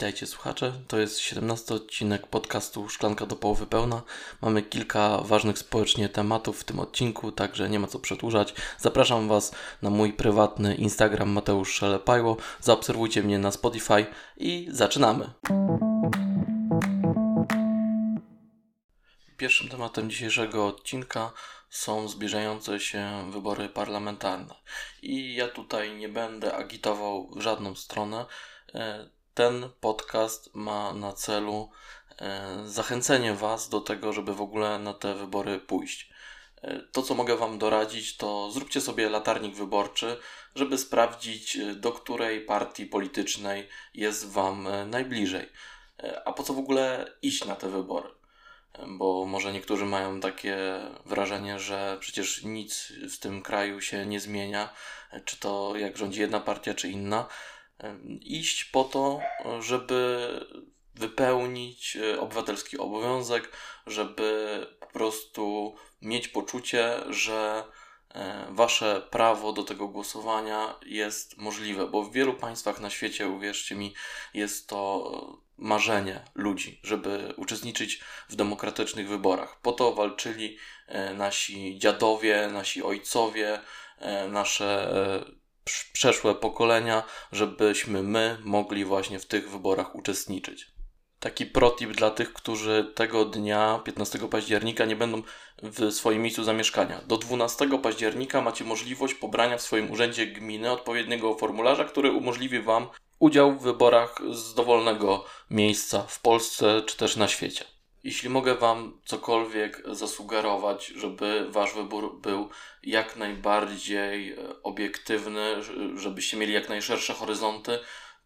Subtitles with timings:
[0.00, 4.02] Witajcie słuchacze, to jest 17 odcinek podcastu Szklanka do połowy pełna.
[4.42, 8.54] Mamy kilka ważnych społecznie tematów w tym odcinku, także nie ma co przedłużać.
[8.78, 12.36] Zapraszam Was na mój prywatny Instagram Mateusz Szelepajło.
[12.60, 14.06] Zaobserwujcie mnie na Spotify
[14.36, 15.30] i zaczynamy.
[19.36, 21.32] Pierwszym tematem dzisiejszego odcinka
[21.70, 24.54] są zbliżające się wybory parlamentarne.
[25.02, 28.26] I ja tutaj nie będę agitował w żadną stronę.
[29.40, 31.70] E, ten podcast ma na celu
[32.18, 36.10] e, zachęcenie Was do tego, żeby w ogóle na te wybory pójść.
[36.62, 40.16] E, to, co mogę Wam doradzić, to zróbcie sobie latarnik wyborczy,
[40.54, 45.48] żeby sprawdzić, do której partii politycznej jest Wam najbliżej.
[46.24, 48.08] A po co w ogóle iść na te wybory?
[48.88, 50.56] bo może niektórzy mają takie
[51.06, 54.72] wrażenie, że przecież nic w tym kraju się nie zmienia,
[55.24, 57.28] czy to jak rządzi jedna partia, czy inna.
[58.20, 59.20] Iść po to,
[59.60, 60.28] żeby
[60.94, 63.52] wypełnić e, obywatelski obowiązek,
[63.86, 67.64] żeby po prostu mieć poczucie, że
[68.14, 73.74] e, wasze prawo do tego głosowania jest możliwe, bo w wielu państwach na świecie, uwierzcie
[73.74, 73.94] mi,
[74.34, 79.60] jest to marzenie ludzi, żeby uczestniczyć w demokratycznych wyborach.
[79.60, 80.56] Po to walczyli
[80.86, 83.60] e, nasi dziadowie, nasi ojcowie,
[84.28, 84.92] nasze
[85.92, 90.70] przeszłe pokolenia, żebyśmy my mogli właśnie w tych wyborach uczestniczyć.
[91.20, 95.22] Taki protip dla tych, którzy tego dnia, 15 października, nie będą
[95.62, 97.00] w swoim miejscu zamieszkania.
[97.06, 102.86] Do 12 października macie możliwość pobrania w swoim urzędzie gminy odpowiedniego formularza, który umożliwi Wam
[103.18, 107.64] udział w wyborach z dowolnego miejsca w Polsce czy też na świecie.
[108.04, 112.48] Jeśli mogę Wam cokolwiek zasugerować, żeby Wasz wybór był
[112.82, 115.56] jak najbardziej e, obiektywny,
[115.96, 117.78] żebyście mieli jak najszersze horyzonty,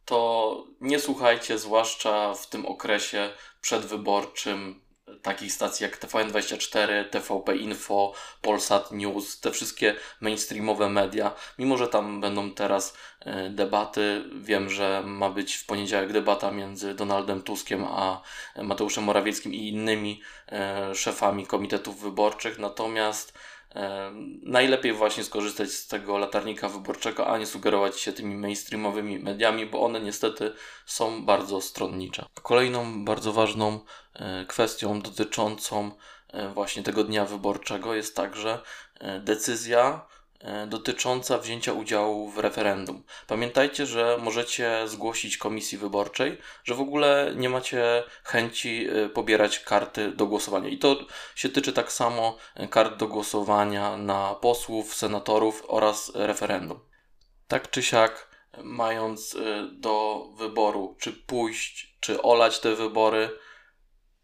[0.04, 3.30] to nie słuchajcie, zwłaszcza w tym okresie
[3.60, 4.83] przedwyborczym,
[5.22, 12.20] takich stacji jak TVN24, TVP Info, Polsat News, te wszystkie mainstreamowe media, mimo że tam
[12.20, 18.22] będą teraz e, debaty, wiem, że ma być w poniedziałek debata między Donaldem Tuskiem a
[18.62, 20.20] Mateuszem Morawieckim i innymi
[20.52, 23.38] e, szefami komitetów wyborczych, natomiast
[24.42, 29.82] Najlepiej właśnie skorzystać z tego latarnika wyborczego, a nie sugerować się tymi mainstreamowymi mediami, bo
[29.82, 30.52] one niestety
[30.86, 32.24] są bardzo stronnicze.
[32.42, 33.80] Kolejną bardzo ważną
[34.14, 35.90] e, kwestią dotyczącą
[36.28, 38.60] e, właśnie tego dnia wyborczego jest także
[39.00, 40.06] e, decyzja
[40.66, 43.02] dotycząca wzięcia udziału w referendum.
[43.26, 50.12] Pamiętajcie, że możecie zgłosić komisji wyborczej, że w ogóle nie macie chęci e, pobierać karty
[50.12, 50.68] do głosowania.
[50.68, 50.96] I to
[51.34, 56.80] się tyczy tak samo e, kart do głosowania na posłów, senatorów oraz referendum.
[57.48, 58.28] Tak czy siak,
[58.62, 59.36] mając
[59.72, 63.38] do wyboru, czy pójść, czy olać te wybory,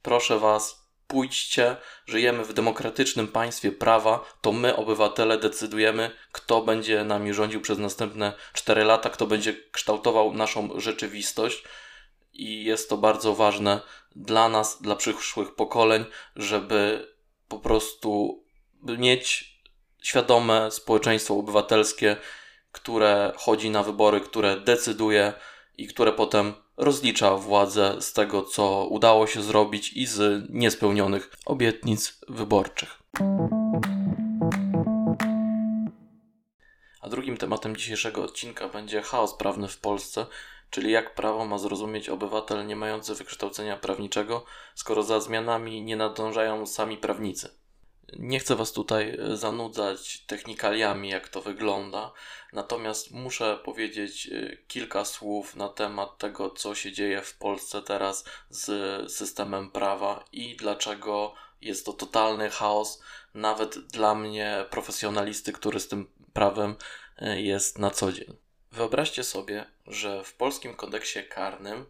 [0.03, 0.80] proszę Was,
[1.11, 1.77] pójdźcie,
[2.07, 8.33] żyjemy w demokratycznym państwie prawa, to my, obywatele, decydujemy, kto będzie nami rządził przez następne
[8.53, 11.65] 4 lata, kto będzie kształtował naszą rzeczywistość.
[12.33, 13.81] I jest to bardzo ważne
[14.17, 16.05] dla nas, dla przyszłych pokoleń,
[16.37, 17.09] żeby
[17.49, 18.43] po prostu
[18.83, 19.61] mieć
[20.03, 22.17] świadome społeczeństwo obywatelskie,
[22.73, 25.33] które chodzi na wybory, które decyduje
[25.79, 32.21] i które potem rozlicza władzę z tego, co udało się zrobić i z niespełnionych obietnic
[32.29, 33.03] wyborczych.
[37.01, 40.27] A drugim tematem dzisiejszego odcinka będzie chaos prawny w Polsce,
[40.71, 46.67] czyli jak prawo ma zrozumieć obywatel nie mający wykształcenia prawniczego, skoro za zmianami nie nadążają
[46.67, 47.60] sami prawnicy.
[48.19, 52.13] Nie chcę Was tutaj e, zanudzać technikaliami, jak to wygląda,
[52.53, 58.25] natomiast muszę powiedzieć e, kilka słów na temat tego, co się dzieje w Polsce teraz
[58.51, 63.03] z systemem prawa i dlaczego jest to totalny chaos,
[63.35, 66.75] nawet dla mnie, profesjonalisty, który z tym prawem
[67.19, 68.37] e, jest na co dzień.
[68.73, 71.87] Wyobraźcie sobie, że w polskim kodeksie karnym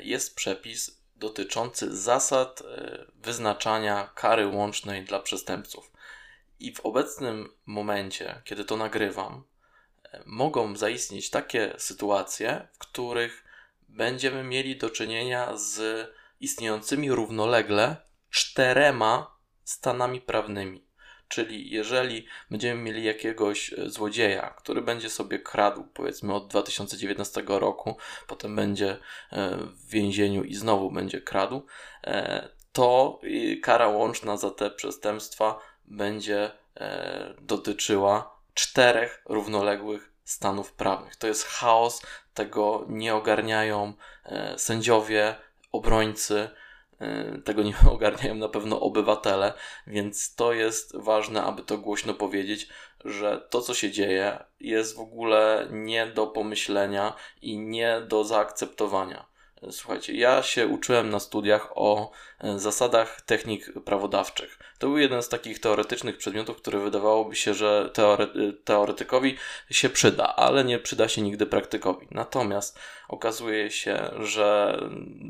[0.00, 5.92] jest przepis dotyczący zasad e, wyznaczania kary łącznej dla przestępców.
[6.60, 9.42] I w obecnym momencie, kiedy to nagrywam,
[10.12, 13.44] e, mogą zaistnieć takie sytuacje, w których
[13.88, 16.06] będziemy mieli do czynienia z
[16.40, 17.96] istniejącymi równolegle
[18.30, 20.87] czterema stanami prawnymi.
[21.28, 27.96] Czyli jeżeli będziemy mieli jakiegoś e, złodzieja, który będzie sobie kradł, powiedzmy od 2019 roku,
[28.26, 31.66] potem będzie e, w więzieniu i znowu będzie kradł,
[32.04, 33.20] e, to
[33.62, 36.50] kara łączna za te przestępstwa będzie
[37.40, 41.16] dotyczyła czterech równoległych stanów prawnych.
[41.16, 42.02] To jest chaos,
[42.34, 43.92] tego nie ogarniają
[44.56, 45.34] sędziowie,
[45.72, 46.48] obrońcy,
[47.44, 49.52] tego nie ogarniają na pewno obywatele,
[49.86, 52.68] więc to jest ważne, aby to głośno powiedzieć,
[53.04, 57.12] że to, co się dzieje, jest w ogóle nie do pomyślenia
[57.42, 59.26] i nie do zaakceptowania.
[59.70, 64.58] Słuchajcie, ja się uczyłem na studiach o e, zasadach technik prawodawczych.
[64.78, 68.26] To był jeden z takich teoretycznych przedmiotów, który wydawałoby się, że teore
[68.64, 69.36] teoretykowi
[69.70, 72.08] się przyda, ale nie przyda się nigdy praktykowi.
[72.10, 74.78] Natomiast okazuje się, że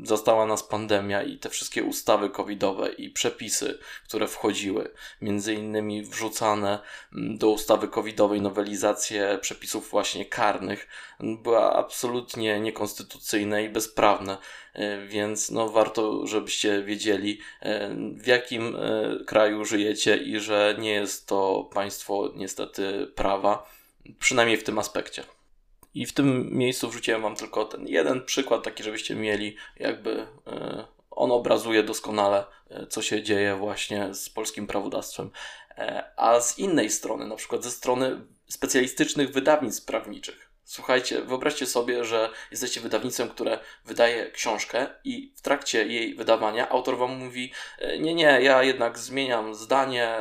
[0.03, 4.91] została nas pandemia i te wszystkie ustawy covidowe i przepisy, które wchodziły,
[5.21, 6.79] między innymi wrzucane
[7.11, 10.87] do ustawy covidowej nowelizacje przepisów właśnie karnych,
[11.19, 14.37] była absolutnie niekonstytucyjne i bezprawne,
[14.73, 20.91] e, więc no warto, żebyście wiedzieli e, w jakim e, kraju żyjecie i że nie
[20.91, 23.69] jest to państwo niestety prawa,
[24.19, 25.23] przynajmniej w tym aspekcie.
[25.93, 30.27] I w tym miejscu wrzuciłem Wam tylko ten jeden przykład, taki, żebyście mieli, jakby
[31.11, 32.45] on obrazuje doskonale,
[32.89, 35.31] co się dzieje właśnie z polskim prawodawstwem.
[36.17, 42.29] A z innej strony, na przykład ze strony specjalistycznych wydawnictw prawniczych, Słuchajcie, wyobraźcie sobie, że
[42.51, 48.13] jesteście wydawnictwem, które wydaje książkę i w trakcie jej wydawania autor wam mówi: e, Nie,
[48.13, 50.17] nie, ja jednak zmieniam zdanie,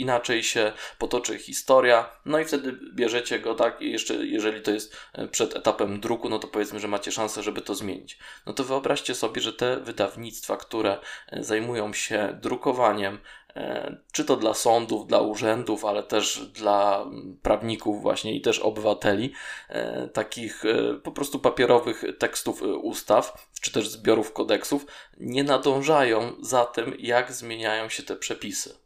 [0.00, 4.96] inaczej się potoczy historia, no i wtedy bierzecie go tak, i jeszcze jeżeli to jest
[5.12, 8.18] e, przed etapem druku, no to powiedzmy, że macie szansę, żeby to zmienić.
[8.46, 10.98] No to wyobraźcie sobie, że te wydawnictwa, które
[11.28, 13.18] e, zajmują się drukowaniem,
[13.56, 17.06] E, czy to dla sądów, dla urzędów, ale też dla
[17.42, 19.32] prawników właśnie i też obywateli,
[20.12, 20.62] takich
[21.02, 24.86] po prostu papierowych tekstów ustaw, czy też zbiorów kodeksów,
[25.20, 28.83] nie nadążają za tym, jak zmieniają się te przepisy.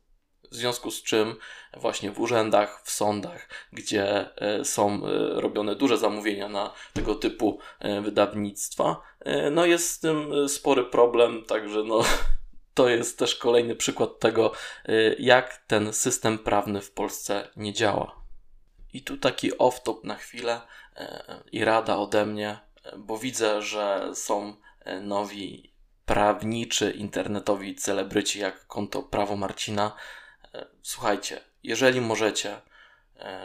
[0.51, 1.37] W związku z czym
[1.77, 4.31] właśnie w urzędach, w sądach, gdzie
[4.65, 5.01] są
[5.35, 7.59] robione duże zamówienia na tego typu
[8.03, 9.03] wydawnictwa,
[9.51, 12.01] no jest z tym spory problem, także no
[12.75, 14.53] to jest też kolejny przykład tego,
[15.19, 18.19] jak ten system prawny w Polsce nie działa.
[18.93, 20.61] I tu taki off-top na chwilę
[21.53, 22.59] i rada ode mnie,
[22.97, 24.57] bo widzę, że są
[25.03, 25.73] nowi
[26.07, 29.97] prawniczy internetowi celebryci jak konto Prawo Marcina.
[30.83, 32.61] Słuchajcie, jeżeli możecie,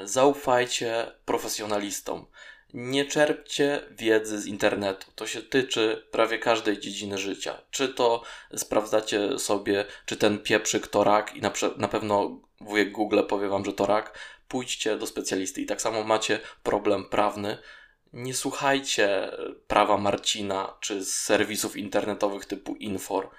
[0.04, 2.26] zaufajcie profesjonalistom
[2.74, 5.12] nie czerpcie wiedzy z internetu.
[5.16, 7.62] To się tyczy prawie każdej dziedziny życia.
[7.72, 8.24] Czy to
[8.56, 13.66] sprawdzacie sobie, czy ten pieprzyk to rak i na, na pewno wujek Google powie wam,
[13.66, 14.20] że to rak.
[14.48, 15.62] Pójdźcie do specjalisty.
[15.62, 17.58] I tak samo macie problem prawny.
[18.14, 19.32] Nie słuchajcie
[19.68, 23.30] prawa Marcina czy z serwisów internetowych typu Infor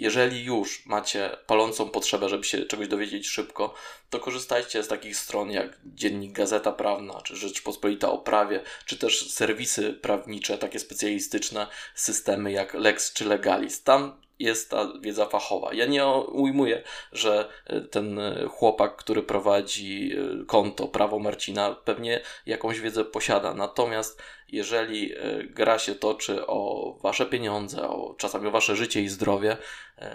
[0.00, 3.74] jeżeli już macie palącą potrzebę, żeby się czegoś dowiedzieć szybko,
[4.10, 9.30] to korzystajcie z takich stron jak Dziennik Gazeta Prawna, czy Rzeczpospolita o Prawie, czy też
[9.30, 13.82] serwisy prawnicze, takie specjalistyczne systemy jak Lex czy Legalis.
[13.82, 15.74] Tam jest ta wiedza fachowa.
[15.74, 16.82] Ja nie ujmuję,
[17.12, 23.54] że e, ten e, chłopak, który prowadzi e, konto Prawo Marcina, pewnie jakąś wiedzę posiada.
[23.54, 25.14] Natomiast jeżeli
[25.44, 29.56] gra się toczy o wasze pieniądze, o czasami o wasze życie i zdrowie,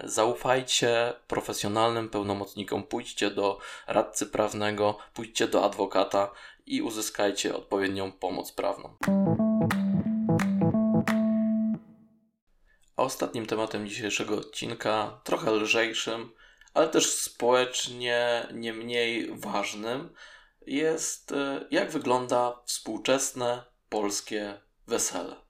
[0.04, 6.32] zaufajcie profesjonalnym pełnomocnikom, pójdźcie do radcy prawnego, pójdźcie do adwokata
[6.66, 8.90] i uzyskajcie odpowiednią pomoc prawną.
[12.98, 16.32] Ostatnim tematem dzisiejszego odcinka, trochę lżejszym,
[16.74, 20.14] ale też społecznie nie mniej ważnym,
[20.68, 25.45] jest e, jak wygląda współczesne polskie wesele.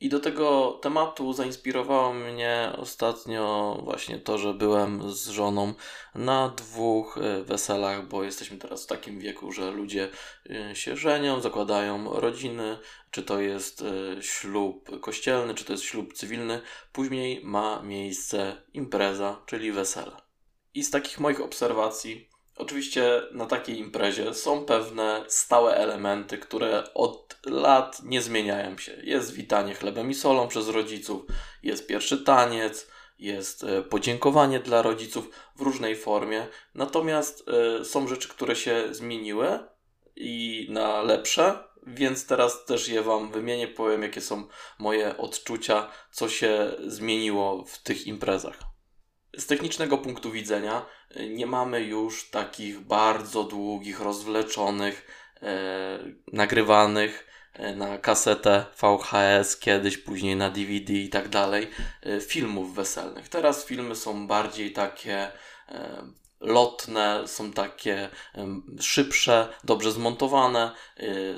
[0.00, 5.74] I do tego tematu zainspirowało mnie ostatnio właśnie to, że byłem z żoną
[6.14, 10.08] na dwóch e, weselach, bo jesteśmy teraz w takim wieku, że ludzie
[10.50, 12.78] e, się żenią, zakładają rodziny,
[13.10, 16.60] czy to jest e, ślub kościelny, czy to jest ślub cywilny.
[16.92, 20.16] Później ma miejsce impreza, czyli wesele.
[20.74, 22.29] I z takich moich obserwacji
[22.60, 28.92] Oczywiście na takiej imprezie są pewne stałe elementy, które od lat nie zmieniają się.
[29.02, 31.22] Jest witanie chlebem i solą przez rodziców,
[31.62, 36.46] jest pierwszy taniec, jest e, podziękowanie dla rodziców w różnej formie.
[36.74, 37.44] Natomiast
[37.80, 39.58] y, są rzeczy, które się zmieniły
[40.16, 44.48] i na lepsze, więc teraz też je Wam wymienię, powiem jakie są
[44.78, 48.69] moje odczucia, co się zmieniło w tych imprezach.
[49.36, 55.06] Z technicznego punktu widzenia y, nie mamy już takich bardzo długich, rozwleczonych,
[55.42, 55.98] e,
[56.32, 61.68] nagrywanych e, na kasetę VHS, kiedyś później na DVD i tak dalej,
[62.02, 63.28] e, filmów weselnych.
[63.28, 65.30] Teraz filmy są bardziej takie
[66.40, 68.08] lotne, są takie
[68.80, 70.70] szybsze, dobrze zmontowane,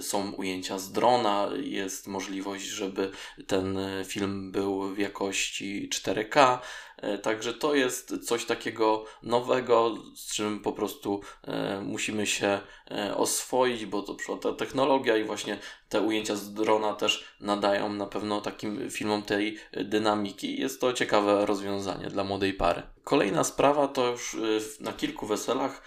[0.00, 3.10] są ujęcia z drona, jest możliwość, żeby
[3.46, 6.58] ten film był w jakości 4K.
[7.02, 13.16] E, także to jest coś takiego nowego, z czym po prostu e, musimy się e,
[13.16, 15.58] oswoić, bo to ta technologia i właśnie
[15.92, 20.60] te ujęcia z drona też nadają na pewno takim filmom tej dynamiki.
[20.60, 22.82] Jest to ciekawe rozwiązanie dla młodej pary.
[23.04, 24.36] Kolejna sprawa to już
[24.80, 25.82] na kilku weselach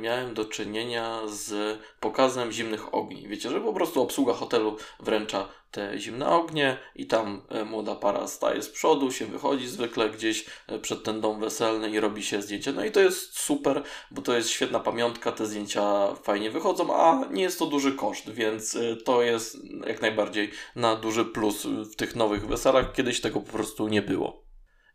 [0.00, 3.28] miałem do czynienia z pokazem zimnych ogni.
[3.28, 8.26] Wiecie, że po prostu obsługa hotelu wręcza te zimne ognie i tam e, młoda para
[8.26, 12.42] staje z przodu, się wychodzi zwykle gdzieś e, przed ten dom weselny i robi się
[12.42, 12.72] zdjęcie.
[12.72, 17.24] No i to jest super, bo to jest świetna pamiątka, te zdjęcia fajnie wychodzą, a
[17.30, 19.47] nie jest to duży koszt, więc e, to jest
[19.86, 22.92] jak najbardziej na duży plus w tych nowych weselach.
[22.92, 24.44] Kiedyś tego po prostu nie było.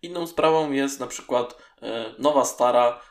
[0.01, 1.57] Inną sprawą jest na przykład
[2.19, 3.01] nowa, stara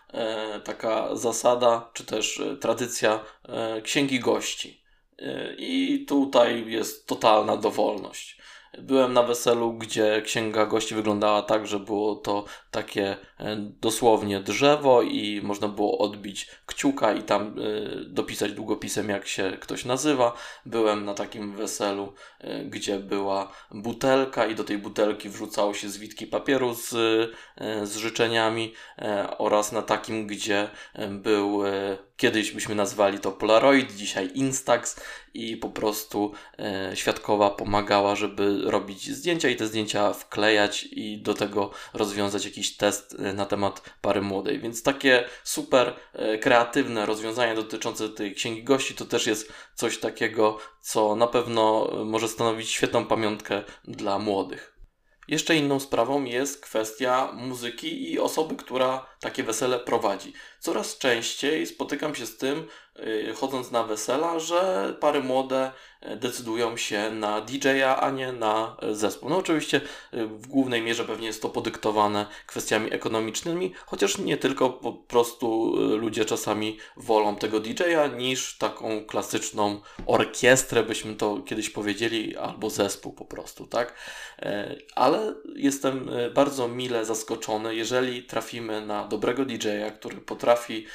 [0.65, 3.21] taka zasada, czy też tradycja
[3.83, 4.83] księgi gości.
[5.59, 8.39] I tutaj jest totalna dowolność.
[8.79, 15.03] Byłem na weselu, gdzie księga gości wyglądała tak, że było to takie e, dosłownie drzewo
[15.03, 17.53] i można było odbić kciuka i tam e,
[18.05, 20.33] dopisać długopisem, jak się ktoś nazywa.
[20.67, 26.27] Byłem na takim weselu, e, gdzie była butelka i do tej butelki wrzucało się zwitki
[26.27, 26.91] papieru z,
[27.83, 28.73] z życzeniami
[29.39, 30.69] oraz na takim, gdzie
[31.11, 31.63] był
[32.23, 35.01] Kiedyś byśmy nazwali to Polaroid, dzisiaj Instax
[35.35, 41.35] i po prostu e, świadkowa pomagała, żeby robić zdjęcia i te zdjęcia wklejać i do
[41.35, 44.61] tego rozwiązać jakiś test e, na temat pary młodej.
[44.61, 50.59] Więc takie super e, kreatywne rozwiązanie dotyczące tej księgi gości to też jest coś takiego,
[50.81, 54.72] co na pewno może stanowić świetną pamiątkę dla młodych.
[55.29, 60.33] Jeszcze inną sprawą jest kwestia muzyki i osoby, która takie wesele prowadzi.
[60.61, 62.69] Coraz częściej spotykam się z tym,
[63.35, 65.73] chodząc na wesela, że pary młode
[66.13, 69.31] y, decydują się na DJ-a, a nie na y, zespół.
[69.31, 69.81] No oczywiście
[70.13, 76.25] w głównej mierze pewnie jest to podyktowane kwestiami ekonomicznymi, chociaż nie tylko po prostu ludzie
[76.25, 83.25] czasami wolą tego DJ-a niż taką klasyczną orkiestrę, byśmy to kiedyś powiedzieli, albo zespół po
[83.25, 83.95] prostu, tak?
[84.95, 90.87] Ale jestem bardzo mile zaskoczony, jeżeli trafimy na dobrego DJ-a, który potrafi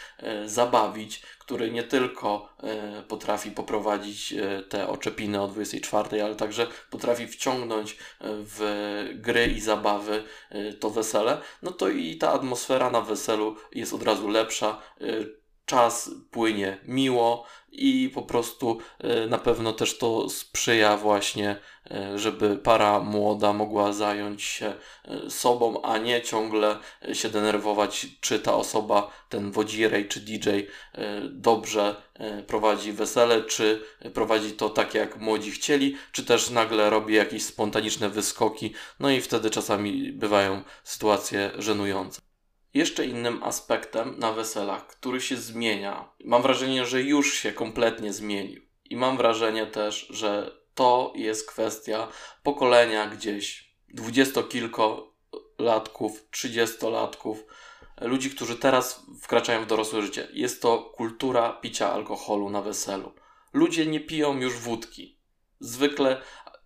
[0.45, 7.27] zabawić, który nie tylko e, potrafi poprowadzić e, te oczepiny o 24, ale także potrafi
[7.27, 8.61] wciągnąć e, w
[9.15, 10.23] gry i zabawy
[10.79, 14.81] to wesele, no to i ta atmosfera na weselu jest od razu lepsza.
[15.65, 21.55] Czas płynie miło, i po prostu e, na pewno też to sprzyja właśnie,
[21.91, 24.73] e, żeby para młoda mogła zająć się
[25.05, 26.77] e, sobą, a nie ciągle
[27.13, 30.49] się denerwować, czy ta osoba, ten wodzirej czy DJ
[31.23, 31.95] dobrze
[32.47, 33.83] prowadzi wesele, czy
[34.13, 39.21] prowadzi to tak jak młodzi chcieli, czy też nagle robi jakieś spontaniczne wyskoki, no i
[39.21, 42.26] wtedy czasami bywają sytuacje żenujące.
[42.73, 48.61] Jeszcze innym aspektem na weselach, który się zmienia, mam wrażenie, że już się kompletnie zmienił.
[48.85, 52.07] I mam wrażenie też, że to jest kwestia
[52.43, 57.45] pokolenia gdzieś dwudziestokilkolatków, trzydziestolatków,
[58.01, 60.27] ludzi, którzy teraz wkraczają w dorosłe życie.
[60.33, 63.11] Jest to kultura picia alkoholu na weselu.
[63.53, 65.17] Ludzie nie piją już wódki.
[65.59, 66.21] Zwykle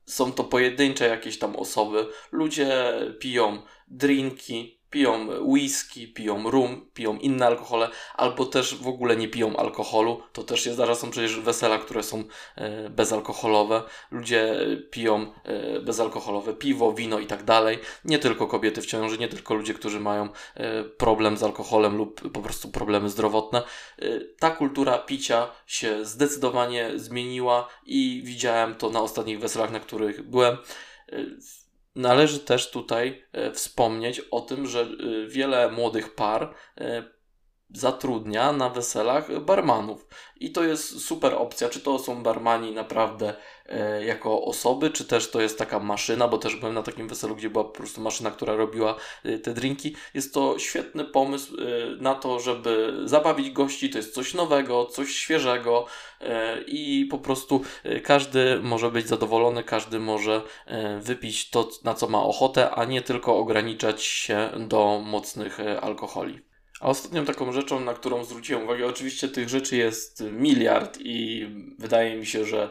[0.06, 2.08] są to pojedyncze jakieś tam osoby.
[2.32, 9.28] Ludzie piją drinki, piją whisky, piją rum, piją inne alkohole, albo też w ogóle nie
[9.28, 10.22] piją alkoholu.
[10.34, 12.24] To też się zdarza, są przecież wesela, które są
[12.56, 13.84] e, bezalkoholowe.
[14.12, 14.56] Ludzie
[14.92, 17.80] piją e, bezalkoholowe piwo, wino i tak dalej.
[18.06, 22.32] Nie tylko kobiety w ciąży, nie tylko ludzie, którzy mają e, problem z alkoholem lub
[22.32, 23.64] po prostu problemy zdrowotne.
[24.40, 30.58] Ta kultura picia się zdecydowanie zmieniła i widziałem to na ostatnich weselach, na których byłem
[31.96, 34.88] Należy też tutaj e, wspomnieć o tym, że e,
[35.28, 37.04] wiele młodych par e,
[37.70, 40.08] zatrudnia na weselach barmanów.
[40.36, 41.70] I to jest super opcja.
[41.70, 43.34] Czy to są barmani naprawdę
[44.06, 47.50] jako osoby, czy też to jest taka maszyna, bo też byłem na takim weselu, gdzie
[47.50, 49.96] była po prostu maszyna, która robiła e, te drinki.
[50.14, 51.62] Jest to świetny pomysł e,
[52.02, 53.90] na to, żeby zabawić gości.
[53.90, 55.86] To jest coś nowego, coś świeżego
[56.22, 61.94] e, i po prostu e, każdy może być zadowolony, każdy może e, wypić to, na
[61.94, 66.40] co ma ochotę, a nie tylko ograniczać się do mocnych alkoholi.
[66.82, 71.48] A ostatnią taką rzeczą, na którą zwróciłem uwagę, oczywiście tych rzeczy jest miliard i
[71.80, 72.70] wydaje mi się, że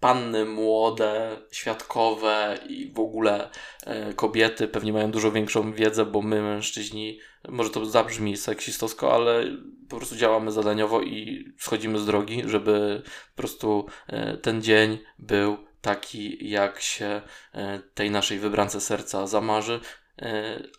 [0.00, 3.50] panny młode, świadkowe i w ogóle
[3.86, 9.44] e, kobiety pewnie mają dużo większą wiedzę, bo my mężczyźni, może to zabrzmi seksistowsko, ale
[9.88, 13.02] po prostu działamy zadaniowo i schodzimy z drogi, żeby
[13.34, 17.22] po prostu e, ten dzień był taki, jak się
[17.54, 19.80] e, tej naszej wybrance serca zamarzy,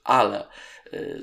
[0.04, 0.48] ale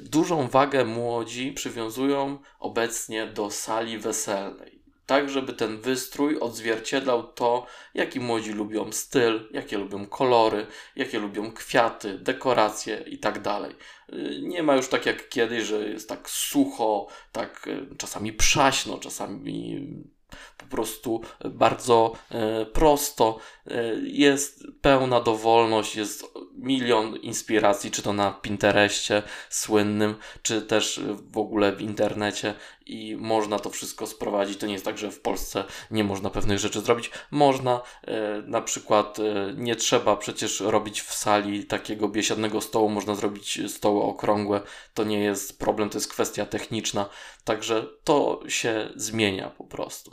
[0.03, 4.74] dużą wagę młodzi przywiązują obecnie do sali weselnej
[5.07, 11.53] tak żeby ten wystrój odzwierciedlał to, jaki młodzi lubią styl, jakie lubią kolory, jakie lubią
[11.53, 13.41] kwiaty, dekoracje itd.
[13.43, 13.75] Tak
[14.43, 17.69] nie ma już tak jak kiedyś, że jest tak sucho, tak
[17.99, 19.87] czasami przaśno, czasami
[20.59, 23.39] po prostu bardzo e, prosto.
[24.03, 26.25] Jest pełna dowolność, jest
[26.57, 31.01] milion inspiracji, czy to na Pinterestie słynnym, czy też
[31.33, 32.55] w ogóle w internecie
[32.87, 34.59] i można to wszystko sprowadzić.
[34.59, 37.11] To nie jest tak, że w Polsce nie można pewnych rzeczy zrobić.
[37.31, 39.19] Można, e, na przykład
[39.57, 44.61] nie trzeba przecież robić w sali takiego biesiadnego stołu, można zrobić stoły okrągłe.
[44.95, 47.09] To nie jest problem, to jest kwestia techniczna.
[47.45, 50.11] Także to się zmienia po prostu.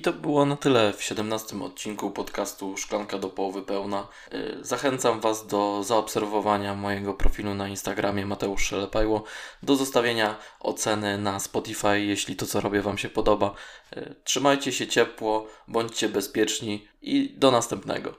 [0.00, 4.08] I to było na tyle w 17 odcinku podcastu Szklanka do połowy pełna.
[4.34, 9.24] Y, zachęcam Was do zaobserwowania mojego profilu na Instagramie Mateusz Szelepajło,
[9.62, 13.54] do zostawienia oceny na Spotify, jeśli to co robię Wam się podoba.
[13.96, 18.14] Y, trzymajcie się ciepło, bądźcie bezpieczni i do następnego.